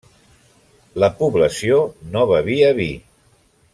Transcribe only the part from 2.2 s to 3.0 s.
bevia vi.